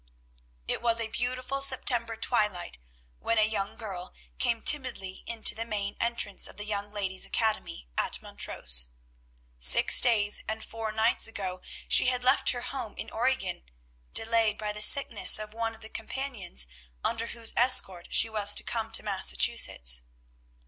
It 0.67 0.81
was 0.81 0.99
a 0.99 1.09
beautiful 1.09 1.61
September 1.61 2.17
twilight 2.17 2.79
when 3.19 3.37
a 3.37 3.47
young 3.47 3.75
girl 3.77 4.15
came 4.39 4.63
timidly 4.63 5.23
into 5.27 5.53
the 5.53 5.63
main 5.63 5.95
entrance 5.99 6.47
of 6.47 6.57
the 6.57 6.65
Young 6.65 6.91
Ladies' 6.91 7.27
Academy 7.27 7.87
at 7.99 8.19
Montrose. 8.19 8.89
Six 9.59 10.01
days 10.01 10.41
and 10.47 10.63
four 10.65 10.91
nights 10.91 11.27
ago 11.27 11.61
she 11.87 12.07
had 12.07 12.23
left 12.23 12.49
her 12.49 12.61
home 12.61 12.95
in 12.97 13.11
Oregon, 13.11 13.63
delayed 14.11 14.57
by 14.57 14.73
the 14.73 14.81
sickness 14.81 15.37
of 15.37 15.53
one 15.53 15.75
of 15.75 15.81
the 15.81 15.87
companions 15.87 16.67
under 17.03 17.27
whose 17.27 17.53
escort 17.55 18.07
she 18.09 18.27
was 18.27 18.55
to 18.55 18.63
come 18.63 18.91
to 18.93 19.03
Massachusetts. 19.03 20.01